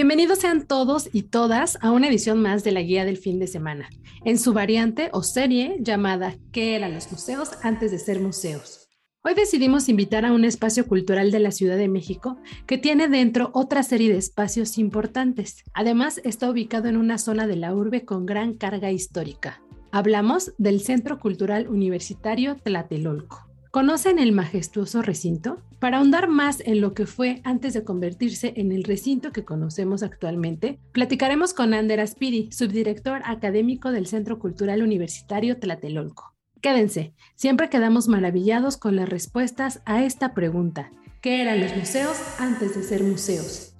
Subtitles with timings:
[0.00, 3.46] Bienvenidos sean todos y todas a una edición más de la Guía del Fin de
[3.46, 3.90] Semana,
[4.24, 8.88] en su variante o serie llamada ¿Qué eran los museos antes de ser museos?
[9.22, 13.50] Hoy decidimos invitar a un espacio cultural de la Ciudad de México que tiene dentro
[13.52, 15.64] otra serie de espacios importantes.
[15.74, 19.60] Además, está ubicado en una zona de la urbe con gran carga histórica.
[19.92, 23.49] Hablamos del Centro Cultural Universitario Tlatelolco.
[23.70, 25.62] ¿Conocen el majestuoso recinto?
[25.78, 30.02] Para ahondar más en lo que fue antes de convertirse en el recinto que conocemos
[30.02, 36.34] actualmente, platicaremos con Ander Aspiri, subdirector académico del Centro Cultural Universitario Tlatelolco.
[36.60, 40.90] Quédense, siempre quedamos maravillados con las respuestas a esta pregunta.
[41.20, 43.76] ¿Qué eran los museos antes de ser museos?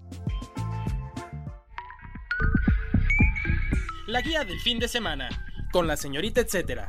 [4.07, 5.31] La guía del fin de semana,
[5.73, 6.87] con la señorita etcétera.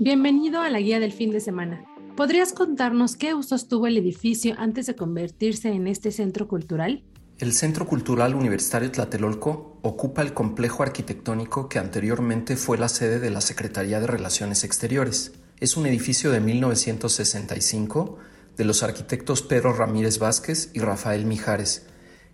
[0.00, 1.84] Bienvenido a la guía del fin de semana.
[2.16, 7.04] ¿Podrías contarnos qué usos tuvo el edificio antes de convertirse en este centro cultural?
[7.38, 13.30] El Centro Cultural Universitario Tlatelolco ocupa el complejo arquitectónico que anteriormente fue la sede de
[13.30, 15.34] la Secretaría de Relaciones Exteriores.
[15.60, 18.18] Es un edificio de 1965
[18.56, 21.86] de los arquitectos Pedro Ramírez Vázquez y Rafael Mijares,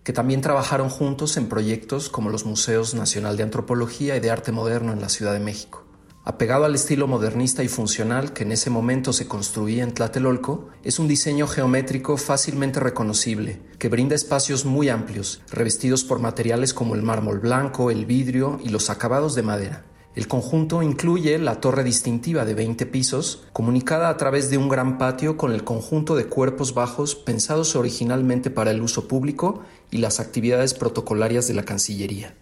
[0.03, 4.51] que también trabajaron juntos en proyectos como los Museos Nacional de Antropología y de Arte
[4.51, 5.86] Moderno en la Ciudad de México.
[6.29, 10.99] Apegado al estilo modernista y funcional que en ese momento se construía en Tlatelolco, es
[10.99, 17.01] un diseño geométrico fácilmente reconocible, que brinda espacios muy amplios, revestidos por materiales como el
[17.01, 19.85] mármol blanco, el vidrio y los acabados de madera.
[20.15, 24.97] El conjunto incluye la torre distintiva de 20 pisos, comunicada a través de un gran
[24.97, 29.61] patio con el conjunto de cuerpos bajos pensados originalmente para el uso público
[29.91, 32.35] y las actividades protocolarias de la Cancillería.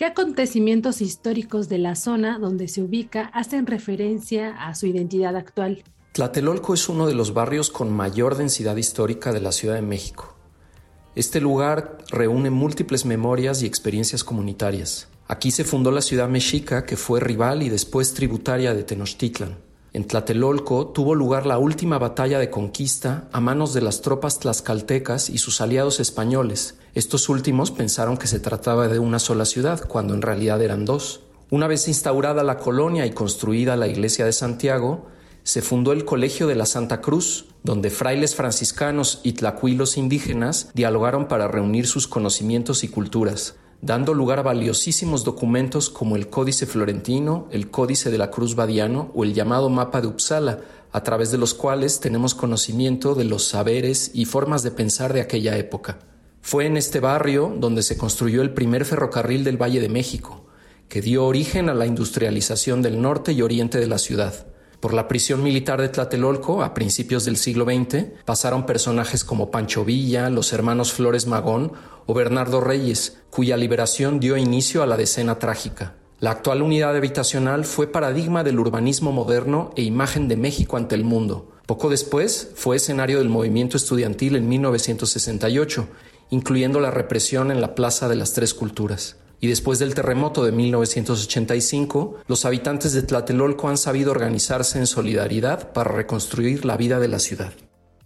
[0.00, 5.84] ¿Qué acontecimientos históricos de la zona donde se ubica hacen referencia a su identidad actual?
[6.12, 10.34] Tlatelolco es uno de los barrios con mayor densidad histórica de la Ciudad de México.
[11.16, 15.08] Este lugar reúne múltiples memorias y experiencias comunitarias.
[15.28, 19.58] Aquí se fundó la ciudad mexica que fue rival y después tributaria de Tenochtitlan.
[19.92, 25.28] En Tlatelolco tuvo lugar la última batalla de conquista a manos de las tropas tlaxcaltecas
[25.28, 26.76] y sus aliados españoles.
[26.94, 31.22] Estos últimos pensaron que se trataba de una sola ciudad, cuando en realidad eran dos.
[31.50, 35.06] Una vez instaurada la colonia y construida la iglesia de Santiago,
[35.42, 41.26] se fundó el Colegio de la Santa Cruz, donde frailes franciscanos y tlacuilos indígenas dialogaron
[41.26, 47.48] para reunir sus conocimientos y culturas dando lugar a valiosísimos documentos como el Códice Florentino,
[47.50, 50.60] el Códice de la Cruz Badiano o el llamado Mapa de Uppsala,
[50.92, 55.20] a través de los cuales tenemos conocimiento de los saberes y formas de pensar de
[55.20, 55.98] aquella época.
[56.42, 60.46] Fue en este barrio donde se construyó el primer ferrocarril del Valle de México,
[60.88, 64.46] que dio origen a la industrialización del norte y oriente de la ciudad.
[64.80, 69.84] Por la prisión militar de Tlatelolco, a principios del siglo XX, pasaron personajes como Pancho
[69.84, 71.72] Villa, los hermanos Flores Magón
[72.06, 75.96] o Bernardo Reyes, cuya liberación dio inicio a la decena trágica.
[76.18, 81.04] La actual unidad habitacional fue paradigma del urbanismo moderno e imagen de México ante el
[81.04, 81.52] mundo.
[81.66, 85.88] Poco después fue escenario del movimiento estudiantil en 1968,
[86.30, 90.52] incluyendo la represión en la Plaza de las Tres Culturas y después del terremoto de
[90.52, 97.08] 1985, los habitantes de Tlatelolco han sabido organizarse en solidaridad para reconstruir la vida de
[97.08, 97.52] la ciudad.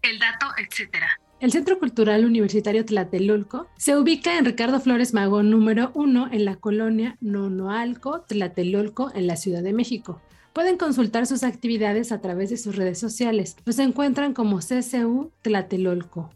[0.03, 1.09] El dato, etcétera.
[1.41, 6.57] El Centro Cultural Universitario Tlatelolco se ubica en Ricardo Flores Magón número 1 en la
[6.57, 10.23] colonia Nonoalco, Tlatelolco, en la Ciudad de México.
[10.53, 13.57] Pueden consultar sus actividades a través de sus redes sociales.
[13.65, 16.31] Los encuentran como CCU Tlatelolco.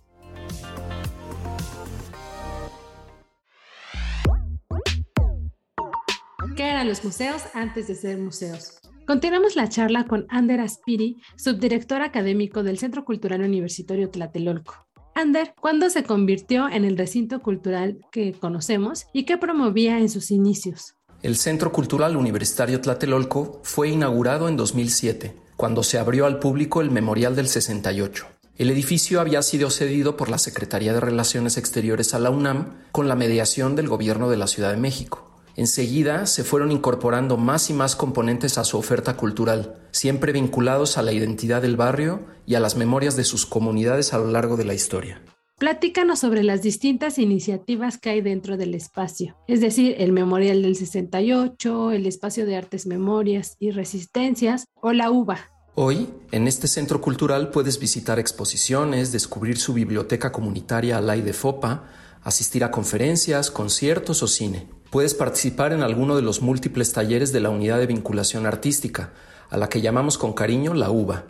[6.58, 8.81] ¿Qué eran los museos antes de ser museos?
[9.06, 14.75] Continuamos la charla con Ander Aspiri, subdirector académico del Centro Cultural Universitario Tlatelolco.
[15.14, 20.32] Ander, ¿cuándo se convirtió en el recinto cultural que conocemos y qué promovía en sus
[20.32, 20.96] inicios?
[21.22, 26.90] El Centro Cultural Universitario Tlatelolco fue inaugurado en 2007, cuando se abrió al público el
[26.90, 28.26] Memorial del 68.
[28.56, 33.06] El edificio había sido cedido por la Secretaría de Relaciones Exteriores a la UNAM con
[33.06, 35.27] la mediación del Gobierno de la Ciudad de México.
[35.58, 41.02] Enseguida se fueron incorporando más y más componentes a su oferta cultural, siempre vinculados a
[41.02, 44.64] la identidad del barrio y a las memorias de sus comunidades a lo largo de
[44.64, 45.20] la historia.
[45.58, 50.76] Platícanos sobre las distintas iniciativas que hay dentro del espacio, es decir, el Memorial del
[50.76, 55.40] 68, el Espacio de Artes, Memorias y Resistencias o la UBA.
[55.75, 61.84] Hoy, en este centro cultural puedes visitar exposiciones, descubrir su biblioteca comunitaria al de FOPA,
[62.22, 64.68] asistir a conferencias, conciertos o cine.
[64.90, 69.12] Puedes participar en alguno de los múltiples talleres de la Unidad de Vinculación Artística,
[69.50, 71.24] a la que llamamos con cariño la UBA.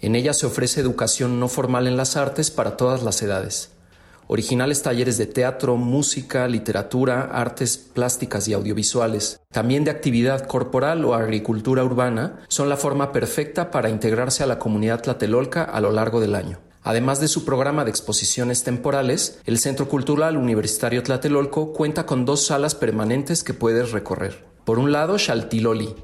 [0.00, 3.70] En ella se ofrece educación no formal en las artes para todas las edades.
[4.28, 11.14] Originales talleres de teatro, música, literatura, artes plásticas y audiovisuales, también de actividad corporal o
[11.14, 16.20] agricultura urbana, son la forma perfecta para integrarse a la comunidad tlatelolca a lo largo
[16.20, 16.60] del año.
[16.84, 22.46] Además de su programa de exposiciones temporales, el Centro Cultural Universitario Tlatelolco cuenta con dos
[22.46, 24.44] salas permanentes que puedes recorrer.
[24.64, 25.94] Por un lado, Xaltiloli,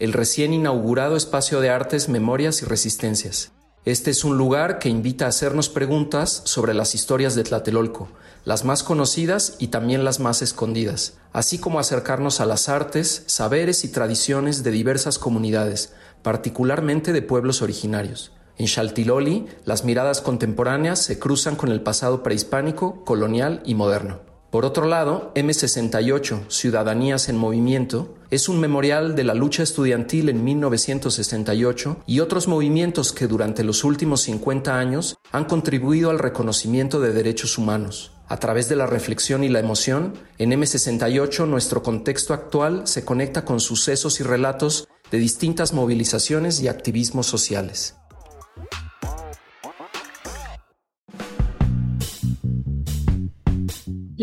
[0.00, 3.52] el recién inaugurado espacio de artes, memorias y resistencias.
[3.84, 8.08] Este es un lugar que invita a hacernos preguntas sobre las historias de Tlatelolco,
[8.44, 13.84] las más conocidas y también las más escondidas, así como acercarnos a las artes, saberes
[13.84, 15.92] y tradiciones de diversas comunidades,
[16.22, 18.32] particularmente de pueblos originarios.
[18.56, 24.20] En Xaltiloli, las miradas contemporáneas se cruzan con el pasado prehispánico, colonial y moderno.
[24.54, 30.44] Por otro lado, M68, Ciudadanías en Movimiento, es un memorial de la lucha estudiantil en
[30.44, 37.12] 1968 y otros movimientos que durante los últimos 50 años han contribuido al reconocimiento de
[37.12, 38.12] derechos humanos.
[38.28, 43.44] A través de la reflexión y la emoción, en M68 nuestro contexto actual se conecta
[43.44, 47.96] con sucesos y relatos de distintas movilizaciones y activismos sociales.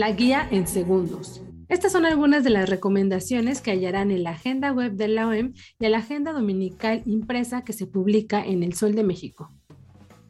[0.02, 1.44] La guía en segundos.
[1.70, 5.54] Estas son algunas de las recomendaciones que hallarán en la agenda web de la OEM
[5.80, 9.52] y en la agenda dominical impresa que se publica en El Sol de México.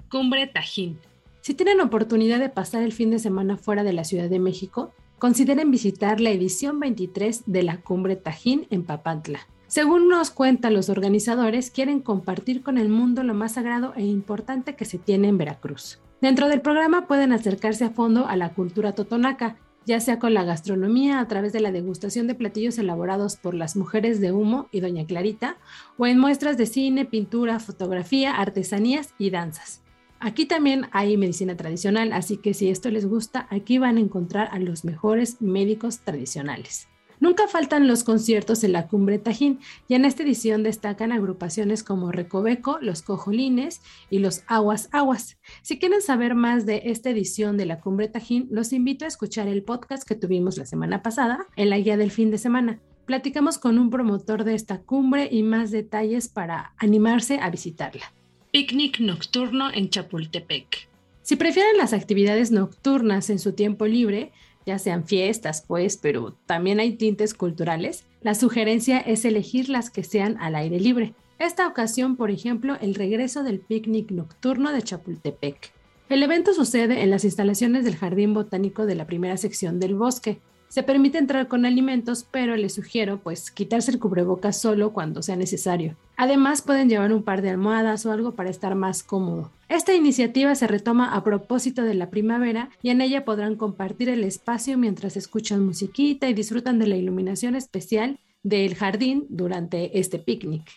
[0.10, 1.00] Cumbre Tajín.
[1.40, 4.92] Si tienen oportunidad de pasar el fin de semana fuera de la Ciudad de México,
[5.20, 9.48] consideren visitar la edición 23 de la Cumbre Tajín en Papantla.
[9.68, 14.76] Según nos cuentan los organizadores, quieren compartir con el mundo lo más sagrado e importante
[14.76, 16.02] que se tiene en Veracruz.
[16.22, 19.58] Dentro del programa pueden acercarse a fondo a la cultura totonaca,
[19.88, 23.76] ya sea con la gastronomía a través de la degustación de platillos elaborados por las
[23.76, 25.58] mujeres de Humo y Doña Clarita,
[25.98, 29.82] o en muestras de cine, pintura, fotografía, artesanías y danzas.
[30.20, 34.50] Aquí también hay medicina tradicional, así que si esto les gusta, aquí van a encontrar
[34.52, 36.91] a los mejores médicos tradicionales.
[37.22, 42.12] Nunca faltan los conciertos en la Cumbre Tajín y en esta edición destacan agrupaciones como
[42.12, 45.38] Recoveco, Los Cojolines y Los Aguas Aguas.
[45.62, 49.48] Si quieren saber más de esta edición de la Cumbre Tajín, los invito a escuchar
[49.48, 52.80] el podcast que tuvimos la semana pasada en la guía del fin de semana.
[53.06, 58.14] Platicamos con un promotor de esta cumbre y más detalles para animarse a visitarla.
[58.52, 60.90] Picnic nocturno en Chapultepec.
[61.22, 64.32] Si prefieren las actividades nocturnas en su tiempo libre,
[64.66, 70.04] ya sean fiestas, pues, pero también hay tintes culturales, la sugerencia es elegir las que
[70.04, 71.14] sean al aire libre.
[71.40, 75.72] Esta ocasión, por ejemplo, el regreso del picnic nocturno de Chapultepec.
[76.10, 80.40] El evento sucede en las instalaciones del Jardín Botánico de la primera sección del bosque,
[80.72, 85.36] se permite entrar con alimentos, pero les sugiero pues quitarse el cubrebocas solo cuando sea
[85.36, 85.98] necesario.
[86.22, 89.50] Además pueden llevar un par de almohadas o algo para estar más cómodo.
[89.70, 94.24] Esta iniciativa se retoma a propósito de la primavera y en ella podrán compartir el
[94.24, 100.70] espacio mientras escuchan musiquita y disfrutan de la iluminación especial del jardín durante este picnic.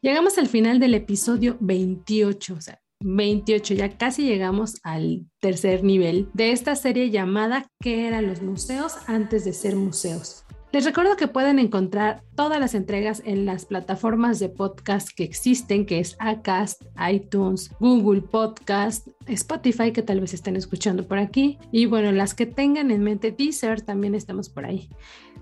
[0.00, 6.28] Llegamos al final del episodio 28, o sea, 28, ya casi llegamos al tercer nivel
[6.34, 10.44] de esta serie llamada ¿Qué eran los museos antes de ser museos?
[10.70, 15.86] Les recuerdo que pueden encontrar todas las entregas en las plataformas de podcast que existen,
[15.86, 21.58] que es Acast, iTunes, Google Podcast, Spotify, que tal vez estén escuchando por aquí.
[21.72, 24.90] Y bueno, las que tengan en mente, Deezer, también estamos por ahí.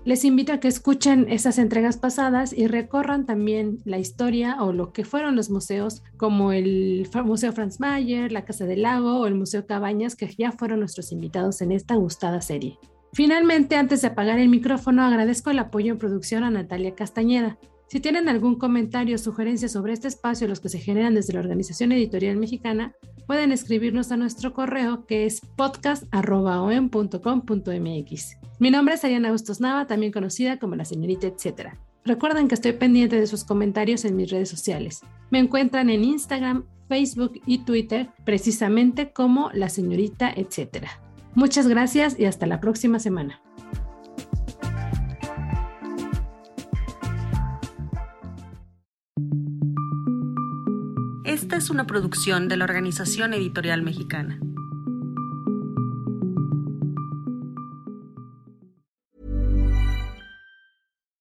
[0.05, 4.93] Les invito a que escuchen esas entregas pasadas y recorran también la historia o lo
[4.93, 9.35] que fueron los museos, como el Museo Franz Mayer, la Casa del Lago o el
[9.35, 12.79] Museo Cabañas, que ya fueron nuestros invitados en esta gustada serie.
[13.13, 17.57] Finalmente, antes de apagar el micrófono, agradezco el apoyo en producción a Natalia Castañeda.
[17.87, 21.39] Si tienen algún comentario o sugerencia sobre este espacio, los que se generan desde la
[21.39, 22.93] Organización Editorial Mexicana,
[23.25, 28.37] pueden escribirnos a nuestro correo que es podcast.com.mx.
[28.59, 31.79] Mi nombre es Ariana Bustos Nava, también conocida como la señorita etcétera.
[32.03, 34.99] Recuerden que estoy pendiente de sus comentarios en mis redes sociales.
[35.29, 41.06] Me encuentran en Instagram, Facebook y Twitter precisamente como la señorita etcétera.
[41.37, 43.39] Muchas gracias y hasta la próxima semana.
[51.23, 54.39] Esta es una producción de la Organización Editorial Mexicana.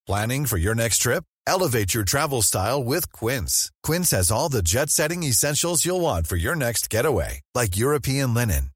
[0.07, 1.25] Planning for your next trip?
[1.47, 3.71] Elevate your travel style with Quince.
[3.83, 8.33] Quince has all the jet setting essentials you'll want for your next getaway, like European
[8.33, 8.71] linen,